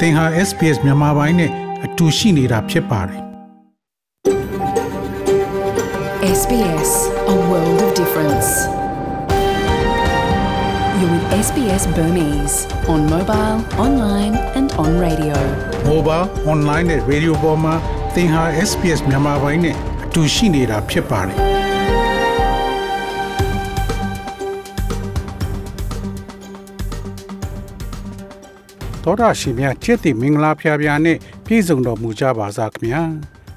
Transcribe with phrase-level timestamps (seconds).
[0.00, 1.50] သင်ဟာ SPS မြန်မာပိုင်းနဲ့
[1.84, 3.20] အတူရှိနေတာဖြစ်ပါတယ်
[6.40, 6.90] SBS,
[7.34, 8.48] a world of difference.
[10.98, 12.56] You're with SBS Burmese
[12.92, 15.36] on mobile, online, and on radio.
[15.92, 17.74] mobile online နဲ့ radio ပေါ်မှာ
[18.14, 19.74] သင်ဟာ SPS မြန်မာပိုင်းနဲ့
[20.04, 21.59] အတူရှိနေတာဖြစ်ပါတယ်
[29.05, 33.01] တော်ရရှိမြချစ်တီမင်္ဂလာဖျားဖျားနဲ့ပြည်စုံတော်မူကြပါစားခင်ဗျာ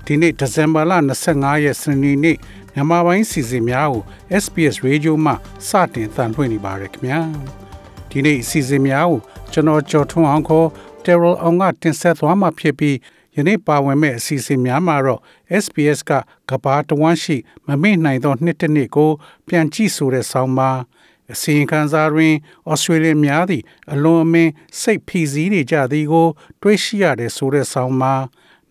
[0.04, 0.92] ဒီနေ့ဒီဇင်ဘာလ
[1.28, 2.36] 25ရက်စနေနေ့
[2.72, 4.02] မြန်မာပိုင်းစီစဉ်များကို
[4.42, 5.32] SPS Radio မှ
[5.68, 7.20] စတင်တန်လှည့်နေပါရခင်ဗျာ
[8.10, 9.20] ဒီနေ့စီစဉ်များကို
[9.52, 10.68] ကျွန်တော်ကျော်ထွန်းအောင်ခေါ်
[11.04, 12.96] Terrell အောင်ကတင်ဆက်သွားမှာဖြစ်ပြီး
[13.36, 15.20] ယနေ့ပါဝင်မဲ့အစီအစဉ်များမှာတော့
[15.62, 16.12] SPS က
[16.50, 17.36] ကဘာတဝမ်းရှိ
[17.66, 19.10] မမေ့နိုင်သော နှစ်တစ်နှစ်ကို
[19.48, 20.78] ပြန်ကြည့်ဆိုတဲ့ဆောင်းပါး
[21.32, 22.34] အစီရင်ခံစာတွင်
[22.70, 26.28] ဩစတြေးလျများသည့်အလွန်အမင်းစိတ်ဖိစီးနေကြသည်ကို
[26.62, 28.24] တွေးရှိရတဲ့ဆိုတဲ့ဆောင်းပါး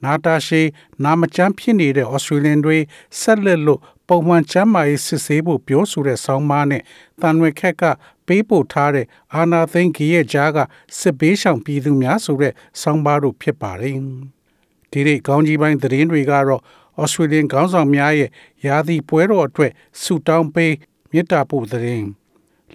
[0.04, 0.62] နာတာရှေ
[1.04, 2.78] နာမကျန်းဖြစ်နေတဲ့ဩစတြေးလျတွေ
[3.20, 6.84] ဆက်လက်လို့ပုံမှန်ကျန်းမာရေးစစ်ဆေးဖို့ပြောဆိုတဲ့ဆောင်းပါးနဲ့
[7.22, 7.84] တန်ရွယ်ခက်က
[8.28, 9.06] ပေးပို့ထားတဲ့
[9.36, 10.58] အာနာသိန်းကြီးရဲ့ကြားက
[11.00, 13.98] စစ်ဘေးရှောင်ပြည်သူများဆိုတဲ့ဆောင်းပါးတို့ဖြစ်ပါတယ်။
[14.92, 16.62] ဒီနေ့ကောင်းကြီးပိုင်းသတင်းတွေကတော့
[17.02, 18.30] ဩစတြေးလျခေါင်းဆောင်များရဲ့
[18.66, 20.74] ယာသီပွဲတော်အတွက်ဆူတောင်းပေး
[21.12, 22.08] မြစ်တာပို့သတင်း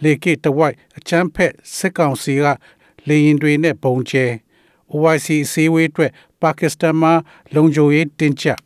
[0.02, 2.44] လေကိတဝိုက်အချမ်းဖက်စစ်ကောင်စီက
[3.08, 4.26] လေရင်တွေနဲ့ပုံကျဲ
[4.92, 7.12] OIC အစည်းအဝေးအတွက်ပါကစ္စတန်မှာ
[7.54, 8.58] လုံခြုံရေးတင်းကျပ်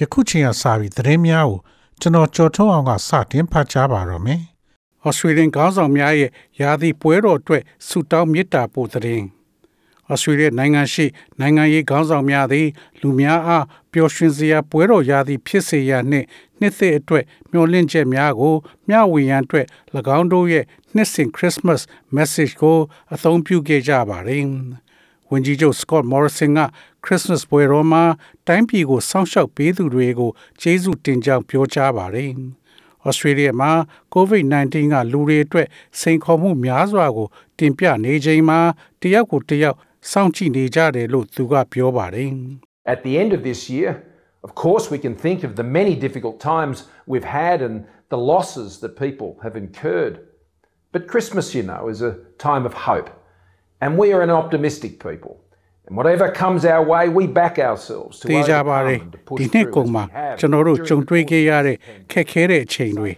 [0.00, 1.58] ယခုချိန်ကစပြီးသတင်းများကို
[2.00, 4.40] ကျွန်တော်ကြော်ထုတ်အောင်ကစတင်ဖတ်ကြားပါတော့မယ်။
[5.06, 9.24] ဩစတြေးလျခေါင်းဆောင်များရဲ့ယာသီပွဲတော်အတွက်ဆုတောင်းမေတ္တာပို့သတင်း။
[10.10, 11.06] ဩစတြေးလျနိုင်ငံရှိ
[11.40, 12.68] နိုင်ငံရေးခေါင်းဆောင်များသည်
[13.00, 16.26] လူများအားပျော်ရွှင်စရာပွဲတော်ရာသီဖြစ်စေရနှင့်
[16.60, 18.54] နှစ်သက်အတွက်မျှော်လင့်ချက်များကို
[18.88, 19.66] မျှဝေရန်အတွက်၎
[20.18, 20.64] င်းတို့ရဲ့
[20.94, 21.80] နှစ်စဉ် Christmas
[22.16, 22.78] message ကို
[23.14, 24.44] အသုံးပြုခဲ့ကြပါတယ်။
[25.30, 26.60] ဝန်ကြီးချုပ် Scott Morrison က
[27.04, 28.04] Christmas ပွဲတော်မှာ
[28.46, 32.30] တိုင်းပြည်ကိုစောင့်ရှောက်ပေးသူတွေကိုကျေးဇူးတင်ကြောင်းပြောကြားပါတယ်။
[33.07, 33.71] Australia မှာ
[34.15, 35.67] COVID-19 ကလူတွေအတွက်
[35.99, 37.27] စိန်ခေါ်မှုများစွာကို
[37.59, 38.59] တင်ပြနေချိန်မှာ
[39.01, 39.77] တယောက်ကိုတယောက်
[40.11, 42.29] စောင့်ကြည့်နေကြတယ်လို့သူကပြောပါတယ်။
[42.93, 43.91] At the end of this year,
[44.47, 46.77] of course, we can think of the many difficult times
[47.11, 47.75] we've had and
[48.13, 50.15] the losses that people have incurred.
[50.93, 53.09] But Christmas, you know, is a time of hope.
[53.81, 55.33] And we are an optimistic people.
[55.86, 59.38] And whatever comes our way, we back ourselves to တေးကြပါ overcome လေ and to push
[59.40, 61.76] ဒီနှစ် through ကုန် as မှာ we have ကျွန်တော်တို့ during ကြုံတွေ့ခဲ့ရတဲ့
[62.12, 63.10] ခက်ခဲတဲ့အချိန်တွေ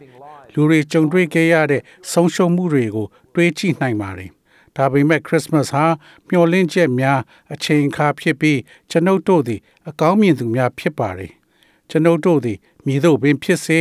[0.54, 1.82] လူတွေကြုံတွေ့ခဲ့ရတဲ့
[2.12, 4.30] ဆုံးရှုံးမှုတွေကို တွေးကြည့်နိုင်ပါတယ်
[4.76, 5.86] ဒါပေမဲ့ Christmas ဟာ
[6.28, 7.20] မျှော်လင့်ချက်များ
[7.54, 8.60] အချိန်အခါဖြစ်ပြီး
[8.90, 11.32] ကျွန်ုပ်တို့သည် အကောင်းမြင်သူများဖြစ်ပါတယ်
[11.90, 13.78] ကျွန်ုပ်တို့သည်မိတို့ပင်ဖြစ်စေ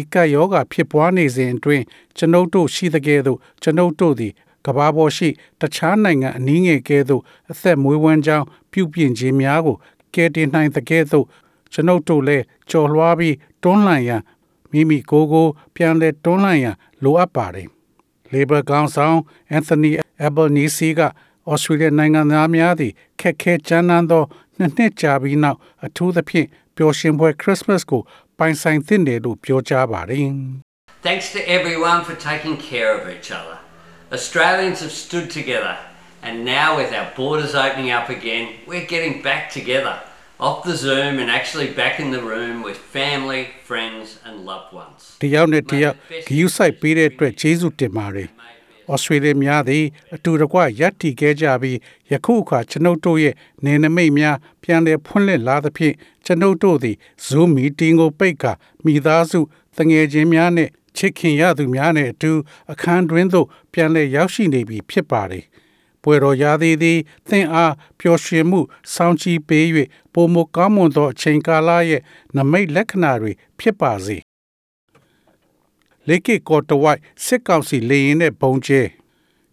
[0.00, 1.84] ဤကပ်ယောဂဖြစ်ပွားနေစဉ်အတွင်း
[2.16, 4.32] ကျွန်ုပ်တို့ရှိသကဲ့သို့ကျွန်ုပ်တို့သည်
[4.66, 5.28] ကဘာပေါ်ရှိ
[5.60, 9.76] တခြားနိုင်ငံအနည်းငယ်ကဲ့သို့အသက်မွေးဝမ်းကြောင်းပြုပြင်ခြင်းများကို
[10.14, 11.26] ကယ်တင်နိုင်သကဲ့သို့
[11.72, 14.22] ကျွန်ုပ်တို့လည်းကြော်လွှားပြီးတွန်းလှန်ရန်
[14.70, 17.68] မိမိကိုယ်ကိုပြန်လဲတွန်းလှန်ရန်လိုအပ်ပါတယ်။
[18.32, 19.18] Labor ကောင်းဆောင်
[19.56, 19.90] Anthony
[20.24, 21.00] Albanese က
[21.50, 24.24] ဩစတြေးလျနိုင်ငံသားများသည်ခက်ခဲကြမ်းတမ်းသော
[24.58, 28.02] နှစ်နှစ်ကြာပြီးနောက်အထူးသဖြင့်ပျော်ရွှင်ပွဲ Christmas ကို
[28.38, 30.28] ပိုင်ဆိုင်သင့်တယ်လို့ပြောကြားပါတယ်။
[31.06, 33.65] Thanks to everyone for taking care of each other.
[34.18, 35.76] Australians have stood together,
[36.26, 39.94] and now with our borders opening up again, we're getting back together
[40.46, 45.00] off the Zoom and actually back in the room with family, friends, and loved ones.
[45.22, 45.96] တယောက်နဲ့တယောက်
[46.28, 48.28] ဂယူးဆိုင်ပေးတဲ့အတွက်ကျေးဇူးတင်ပါတယ်။
[48.92, 49.84] ဩစတြေးလျများသည်
[50.14, 51.78] အတူတကွရပ်တည်ခဲ့ကြပြီး
[52.10, 53.34] ယခုအခါကျွန်ုပ်တို့ရဲ့
[53.64, 55.94] နေနမိတ်များပြန်လည်ဖွင့်လှစ်လာသဖြင့်
[56.26, 58.52] ကျွန်ုပ်တို့သည် Zoom meeting ကိုပိတ်ကာ
[58.84, 59.40] မိသားစု
[59.76, 62.32] တငယ်ချင်းများနဲ့ ချစ်ခင်ရသူများနဲ့အတူ
[62.72, 65.44] အခန်းတွင်သို့ပြန်လည်ရောက်ရှိနေပြီဖြစ်ပါတယ်။
[66.02, 66.98] ပွဲတော်ရာသီသည်
[67.28, 68.60] သင်အားပျော်ရွှင်မှု
[68.94, 69.64] စောင့်ကြည့်ပေး၍
[70.14, 72.02] ပုံမကောင်းမွန်သောအချိန်ကာလရဲ့
[72.36, 74.16] နမိတ်လက္ခဏာတွေဖြစ်ပါစေ။
[76.08, 78.82] လေကီကော်တဝိုက်စစ်ကောင်စီလေရင်နဲ့ပုံကျဲ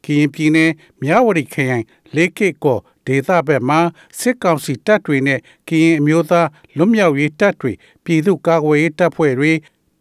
[0.03, 0.71] ကရင်ပြည်နယ်
[1.01, 1.85] မြဝတီခရိုင်
[2.15, 3.79] လေကီကော်ဒေသဘက်မှာ
[4.19, 6.47] စစ်ကောင်စီတပ်တွေနဲ့ကရင်အမျိုးသား
[6.77, 7.71] လွတ်မြောက်ရေးတပ်တွေ
[8.03, 9.51] ပြည်သူ့ကာကွယ်ရေးတပ်ဖွဲ့တွေ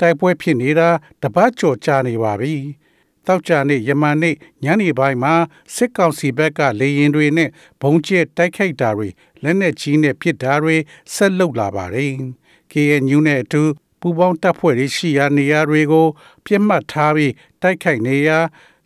[0.03, 0.89] တိုက်ပွဲဖြစ်နေတာ
[1.23, 2.55] တပတ်ကျော်ကြာနေပါပြီ။
[3.27, 5.35] တောက်ကြနေ့ယမန်နေ့ညနေပိုင်းမှာ
[5.75, 7.51] စစ်ကောင်စီဘက်ကလေရင်တွေနဲ့
[7.83, 9.09] ဘုံကျဲတိုက်ခိုက်တာတွေ
[9.43, 10.77] လက်နက်ကြီးနဲ့ပစ်တာတွေ
[11.15, 12.13] ဆက်လုပ်လာပါတယ်။
[12.73, 13.63] KNU နဲ့အတူ
[14.01, 16.07] ပူးပေါင်းတပ်ဖွဲ့တွေရှိရာနေရာတွေကို
[16.45, 17.33] ပြစ်မှတ်ထားပြီး
[17.63, 18.39] တိုက်ခိုက်နေရာ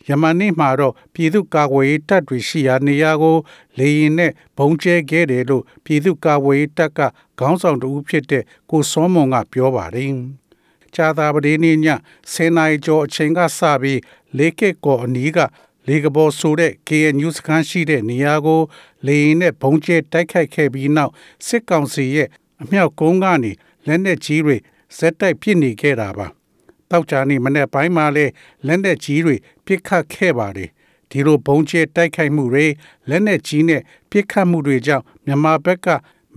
[0.07, 3.37] ယမန်နေ့မှာတော့ပြည်သူ့ကာကွယ်ရေးတပ်တွေရှိရာနေရာကို
[3.77, 6.99] လေရင်နဲ့ဘုံကျဲခဲ့တယ်လို့ပြည်သူ့ကာကွယ်ရေးတပ်က
[7.39, 10.13] ခေါင်းဆောင်တဦးဖြစ်တဲ့ကိုစောမွန်ကပြောပါတယ်။
[10.95, 11.77] ကြာသာပတေးနေ့ည
[12.33, 13.99] 10နာရီကျော်အချိန်ကစပြီး
[14.37, 15.39] လေကက်ကော်အနီးက
[15.87, 18.61] လေကဘော်ဆိုတဲ့ KNU စခန်းရှိတဲ့နေရာကို
[19.07, 21.11] လေရင်နဲ့ဘုံကျဲတိုက်ခိုက်ခဲ့ပြီးနောက်
[21.47, 22.27] စစ်ကောင်စီရဲ့
[22.61, 23.51] အမြောက်ကုန်းကနေ
[23.87, 24.57] လက်နက်ကြီးတွေ
[24.97, 26.27] ဇက်တိုက်ပစ်နေခဲ့တာပါ။
[26.91, 28.25] တောက်ကြနေမနေ့ပိုင်းမှာလဲ
[28.67, 29.35] လက်နက်ကြီးတွေ
[29.65, 30.69] ပစ်ခတ်ခဲ့ပါတယ်။
[31.11, 32.65] ဒီလိုဘုံကျဲတိုက်ခိုက်မှုတွေ
[33.09, 33.81] လက်နက်ကြီးနဲ့
[34.11, 35.87] ပစ်ခတ်မှုတွေကြောင့်မြန်မာဘက်က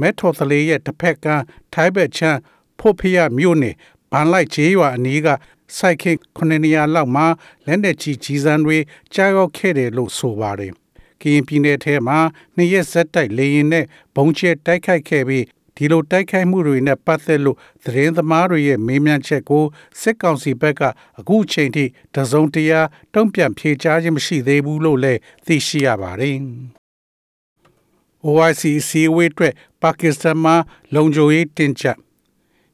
[0.01, 1.27] မဲထော်သလေးရဲ့တစ်ဖက်က
[1.73, 2.39] ထိုင်းဘက်ချမ်း
[2.79, 3.75] ဖို့ဖရမြို့နယ်
[4.13, 5.29] ဗန်လိုက်ချေးရွာအနီးက
[5.77, 7.27] စိုက်ခင်းခုနှစ်နေရာလောက်မှာ
[7.67, 8.79] လက်နက်ကြီးကြီးစံတွေ
[9.15, 10.73] ကြားရောက်ခဲ့တယ်လို့ဆိုပါတယ်။
[11.21, 12.19] ကရင်ပြည်နယ်ထဲမှာ
[12.57, 13.85] နှစ်ရက်ဆက်တိုက်လေရင်နဲ့
[14.17, 15.45] ဘုံကျဲတိုက်ခိုက်ခဲ့ပြီး
[15.77, 19.65] ဒီလိုတိုက်ခိုက်မှုတွေနဲ့ပတ်သက်လို့သတင်းသမားတွေရဲ့မေးမြန်းချက်ကို
[20.01, 20.83] စစ်ကောင်စီဘက်က
[21.19, 21.85] အခုချိန်ထိ
[22.15, 22.81] တစုံတရာ
[23.15, 26.37] တုံ့ပြန်ဖြေကြားခြင်းမရှိသေးဘူးလို့လည်းသိရှိရပါတယ်။
[28.27, 30.55] OIC စီဝေးအတွက်ပါကစ္စတန်မှာ
[30.95, 31.99] လုံခြုံရေးတင်ကြပ်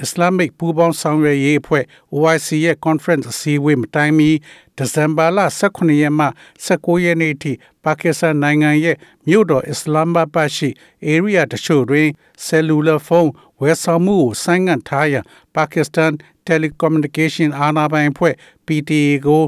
[0.04, 1.84] Islamic ပူးပေါင်းဆောင်ရွက်ရေးအဖွဲ့
[2.14, 4.30] OIC ရဲ့ conference အစည်းအဝေးမတိုင်မီ
[4.76, 5.38] ဒီဇင်ဘာလ
[5.70, 6.26] 18ရက်မှ
[6.66, 7.52] 19ရက်နေ့ထိ
[7.84, 8.96] ပါကစ္စတန်နိုင်ငံရဲ့
[9.28, 10.68] မြို့တော်အစ္စလာမ်ဘာတ်ရှိ
[11.14, 12.08] area တချို့တွင်
[12.46, 16.12] cellular phone ဝယ်ဆောင်မှုကိုဆိုင်းငံ့ထားရန်ပါကစ္စတန်
[16.46, 18.34] telecommunication အာဏာပိုင်အဖွဲ့
[18.66, 19.42] PTA ကို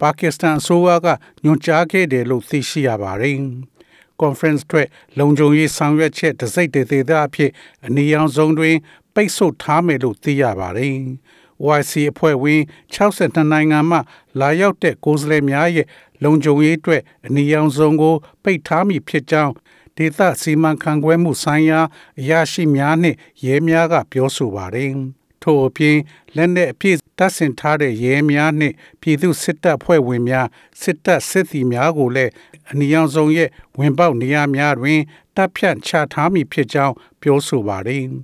[0.00, 1.06] ပါကစ္စတန်အစိုးရက
[1.44, 3.38] ညွှန်ကြားခဲ့တယ်လို့သိရှိရပါတယ်။
[4.22, 4.88] conference အတွက်
[5.18, 7.50] လုံခြုံရေးဆောင်ရွက်ချက်တစိမ့်တသေးသားအဖြစ်
[7.86, 8.76] အနည်းအောင်ဆုံးတွင်
[9.14, 10.94] ပိတ်ဆို့ထားမယ်လို့သိရပါတယ်။
[11.64, 12.62] OIC အဖွဲ့ဝင်
[12.94, 13.98] 62နိုင်ငံမှ
[14.40, 15.86] လာရောက်တဲ့ကိုယ်စားလှယ်များရဲ့
[16.24, 19.52] လုံခြုံရေးအတွက်အနည်းအောင်ဆုံးကို ပိတ်ထားမည်ဖြစ်ကြောင်း
[19.96, 21.80] ဒေသစီမံခန့်ခွဲမှုဆိုင်ရာ
[22.20, 24.92] အရာရှိများနှင့်ရဲများကပြောဆိုပါတယ်။
[25.42, 25.96] ထို့အပြင်
[26.36, 30.46] လက်နက်အပြည့်တပ်ဆင်ထားတဲ့ရဲများနှင့်ပြည်သူစစ်တပ်ဖွဲ့ဝင်များ
[30.82, 32.32] စစ်တပ်စစ်သည်များကိုလည်း
[32.70, 35.00] အနည်းအောင်ဆုံးရဲ့ဝင်ပေါက်နေရာများတွင်
[35.36, 38.04] တပ်ဖြန့်ချထားမည်ဖြစ်ကြောင်းပြောဆိုပါတယ်။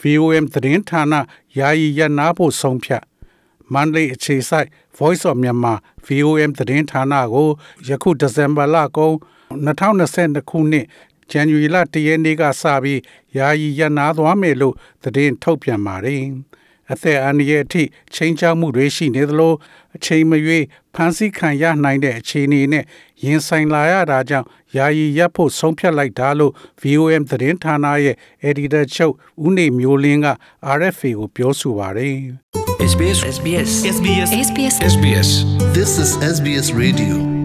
[0.00, 1.14] VOM သတင်းဌာန
[1.58, 3.04] ယာယီရနာဖို့ဆုံးဖြတ်
[3.72, 4.68] မန္တလေးအခြေစိုက်
[4.98, 7.48] Voice of Myanmar VOM သတင်းဌာနကို
[7.88, 9.16] ယခုဒီဇင်ဘာလကုန်
[9.66, 10.86] 2022ခုနှစ်
[11.30, 13.00] ဇန်နဝါရီလ1ရက်နေ့ကစပြီး
[13.36, 16.24] ယာယီရနာသွားမယ်လို့သတင်းထုတ်ပြန်ပါတယ်။
[16.90, 17.82] အသက်အန္တရာယ်အထိ
[18.14, 19.54] ချိန်ချောက်မှုတွေရှိနေသလို
[19.96, 20.64] အချိန်မရွေး
[20.94, 22.84] ဖမ်းဆီးခံရနိုင်တဲ့အခြေအနေနဲ့
[23.24, 24.46] ရင်ဆိုင်လာရတာကြောင့်
[24.76, 26.52] ယာယီရပ်ဖို့ဆုံးဖြတ်လိုက်တာလို့
[26.82, 28.16] VOM သတင်းဌာနရဲ့
[28.48, 29.14] editor ချုပ်
[29.44, 30.28] ဦးနေမျိုးလင်းက
[30.78, 32.16] RFA ကိုပြောဆိုပါတယ်။
[32.92, 35.28] SBS SBS SBS SBS SBS
[35.76, 37.41] This is SBS Radio.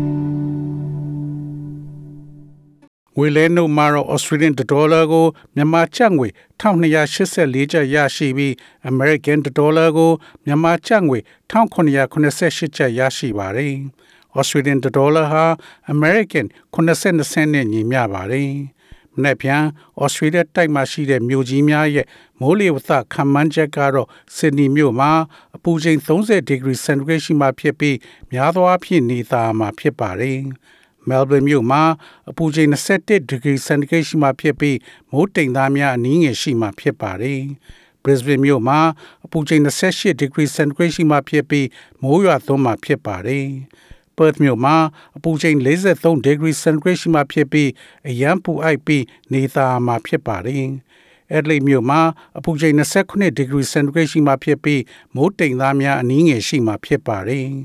[3.19, 5.25] ငွေလဲနှုန်းမှာတော့ Australian dollar ကို
[5.55, 6.27] မြန်မာကျပ်ငွေ
[6.61, 8.53] 1284ကျပ်ရရှိပြီး
[8.91, 10.11] American dollar ကို
[10.45, 11.19] မြန်မာကျပ်ငွေ
[11.51, 13.75] 1988ကျပ်ရရှိပါတယ်။
[14.39, 15.45] Australian dollar ဟာ
[15.93, 18.51] American 80စနစ်နဲ့ညီမျှပါတယ်။
[19.13, 19.63] မနေ့ပြန်
[20.03, 22.07] Australia တိုက်မှာရှိတဲ့မြို့ကြီးများရဲ့
[22.39, 25.11] မိုးလေဝသခန့်မှန်းချက်ကတော့ Sydney မြို့မှာ
[25.55, 27.97] အပူချိန်30 degree centigrade ရှိမှဖြစ်ပြီး
[28.31, 30.41] များသောအားဖြင့်နေသားမှာဖြစ်ပါတယ်။
[31.09, 31.81] Melbourne မြို့မှာ
[32.29, 34.77] အပူချိန်21 degree centigrade ရှိမှဖြစ်ပြီး
[35.11, 37.41] မိုးတိမ်သားများအနည်းငယ်ရှိမှဖြစ်ပါတယ်။
[38.03, 38.79] Brisbane မြို့မှာ
[39.25, 39.61] အပူချိန်
[39.91, 41.67] 28 degree centigrade ရှိမှဖြစ်ပြီး
[42.01, 43.47] မိုးရွာသွန်းမှဖြစ်ပါတယ်။
[44.17, 44.75] Perth မြို့မှာ
[45.17, 47.69] အပူချိန်43 degree centigrade ရှိမှဖြစ်ပြီး
[48.09, 50.65] အရန်ပူအိုက်ပြီးနေသားမှာဖြစ်ပါတယ်။
[51.35, 52.01] Adelaide မြို့မှာ
[52.37, 52.75] အပူချိန်
[53.07, 54.81] 29 degree centigrade ရှိမှဖြစ်ပြီး
[55.15, 57.47] မိုးတိမ်သားများအနည်းငယ်ရှိမှဖြစ်ပါတယ်။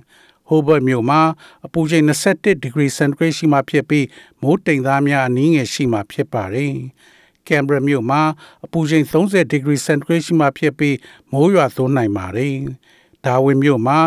[0.52, 1.20] Hobart မြို့မှာ
[1.66, 4.06] အပူချိန်21 degree centigrade ရှိမှဖြစ်ပြီး
[4.42, 6.74] မိုးတိမ်သားများအနည်းငယ်ရှိမှဖြစ်ပါတယ်။
[7.46, 8.22] Canberra မြို့မှာ
[8.64, 10.96] အပူချိန်30 degree centigrade ရှိမှဖြစ်ပြီး
[11.32, 12.54] မိုးရွာသွန်းနိုင်ပါတယ်။
[13.24, 13.98] Darwin မြို့မှာ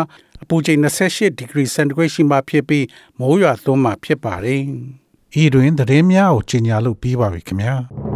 [0.42, 2.86] အပူချိန်28 degree centigrade ရှိမှဖြစ်ပြီး
[3.18, 4.62] မိုးရွာသွန်းမှဖြစ်ပါတယ်။
[5.42, 7.76] ဤတွင်သတင်းများကိုကြီးညာလို့ပြီးပါပြီခင်ဗျာ။။